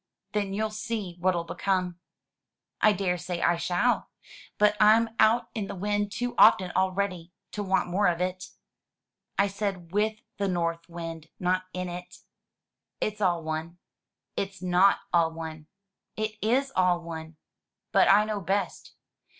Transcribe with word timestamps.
Then 0.31 0.55
you'll 0.55 0.71
see 0.71 1.15
what'll 1.19 1.45
come."" 1.45 1.99
I 2.81 2.91
daresay 2.91 3.39
I 3.39 3.57
shall. 3.57 4.09
But 4.57 4.75
Tm 4.79 5.13
out 5.19 5.49
in 5.53 5.67
the 5.67 5.75
wind 5.75 6.11
too 6.11 6.33
often 6.39 6.71
already 6.71 7.33
to 7.51 7.61
want 7.61 7.87
more 7.91 8.07
of 8.07 8.19
it." 8.19 8.47
"I 9.37 9.45
said 9.45 9.91
with 9.91 10.19
the 10.37 10.47
North 10.47 10.89
Wind, 10.89 11.29
not 11.39 11.65
in 11.71 11.87
it." 11.87 12.17
"It's 12.99 13.21
all 13.21 13.43
one." 13.43 13.77
"It's 14.35 14.59
not 14.59 15.01
all 15.13 15.31
one." 15.33 15.67
"It 16.17 16.31
is 16.41 16.71
all 16.75 16.99
one." 17.03 17.35
"But 17.91 18.07
I 18.09 18.25
know 18.25 18.41
best." 18.41 18.95